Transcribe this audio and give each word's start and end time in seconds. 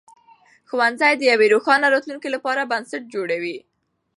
ښوونځي 0.69 1.13
د 1.17 1.21
یوې 1.31 1.47
روښانه 1.53 1.87
راتلونکې 1.95 2.29
لپاره 2.35 2.69
بنسټ 2.71 3.03
جوړوي. 3.13 3.57